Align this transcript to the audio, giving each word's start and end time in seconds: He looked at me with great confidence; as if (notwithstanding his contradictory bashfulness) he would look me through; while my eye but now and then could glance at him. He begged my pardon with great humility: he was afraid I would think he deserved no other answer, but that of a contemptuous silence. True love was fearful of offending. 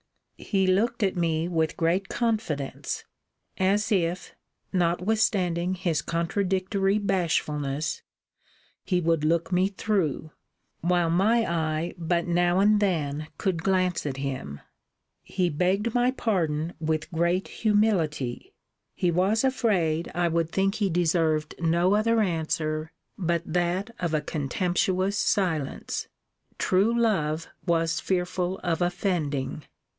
He 0.39 0.65
looked 0.65 1.03
at 1.03 1.15
me 1.15 1.47
with 1.47 1.77
great 1.77 2.09
confidence; 2.09 3.03
as 3.59 3.91
if 3.91 4.33
(notwithstanding 4.73 5.75
his 5.75 6.01
contradictory 6.01 6.97
bashfulness) 6.97 8.01
he 8.83 8.99
would 8.99 9.23
look 9.23 9.51
me 9.51 9.67
through; 9.67 10.31
while 10.79 11.11
my 11.11 11.45
eye 11.47 11.93
but 11.99 12.25
now 12.25 12.57
and 12.59 12.79
then 12.79 13.27
could 13.37 13.61
glance 13.61 14.07
at 14.07 14.17
him. 14.17 14.59
He 15.21 15.51
begged 15.51 15.93
my 15.93 16.09
pardon 16.09 16.73
with 16.79 17.11
great 17.11 17.47
humility: 17.47 18.55
he 18.95 19.11
was 19.11 19.43
afraid 19.43 20.11
I 20.15 20.27
would 20.29 20.49
think 20.49 20.73
he 20.75 20.89
deserved 20.89 21.53
no 21.59 21.93
other 21.93 22.19
answer, 22.19 22.91
but 23.19 23.43
that 23.45 23.91
of 23.99 24.15
a 24.15 24.21
contemptuous 24.21 25.19
silence. 25.19 26.07
True 26.57 26.99
love 26.99 27.47
was 27.67 27.99
fearful 27.99 28.57
of 28.63 28.81
offending. 28.81 29.65